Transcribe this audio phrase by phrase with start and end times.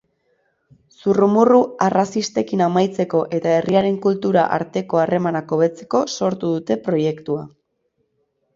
[1.01, 7.49] Zurrumurru arrazistekin amaitzeko eta herriaren kultura arteko harremanak hobetzeko sortu dute proiektua.